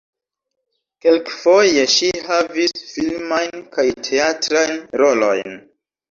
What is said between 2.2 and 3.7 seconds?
havis filmajn